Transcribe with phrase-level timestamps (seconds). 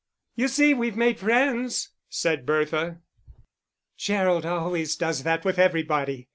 [0.33, 3.01] "You see we've made friends," said Bertha.
[3.97, 6.27] "Gerald always does that with everybody.